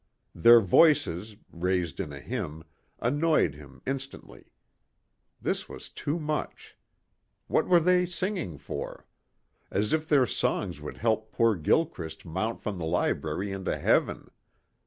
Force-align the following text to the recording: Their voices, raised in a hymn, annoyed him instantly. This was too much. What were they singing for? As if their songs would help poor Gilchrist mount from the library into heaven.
Their 0.33 0.61
voices, 0.61 1.35
raised 1.51 1.99
in 1.99 2.11
a 2.11 2.19
hymn, 2.19 2.63
annoyed 2.97 3.53
him 3.53 3.83
instantly. 3.85 4.51
This 5.39 5.69
was 5.69 5.89
too 5.89 6.17
much. 6.17 6.75
What 7.45 7.67
were 7.67 7.79
they 7.79 8.07
singing 8.07 8.57
for? 8.57 9.05
As 9.69 9.93
if 9.93 10.09
their 10.09 10.25
songs 10.25 10.81
would 10.81 10.97
help 10.97 11.31
poor 11.31 11.55
Gilchrist 11.55 12.25
mount 12.25 12.63
from 12.63 12.79
the 12.79 12.85
library 12.85 13.51
into 13.51 13.77
heaven. 13.77 14.31